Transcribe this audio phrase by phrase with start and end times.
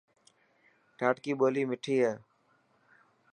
[0.99, 2.13] ڌاٽڪي ٻولي مٺي هي.